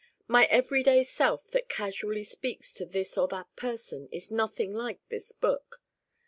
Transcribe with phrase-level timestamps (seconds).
[0.27, 5.31] My everyday self that casually speaks to this or that person is nothing like this
[5.31, 5.83] book.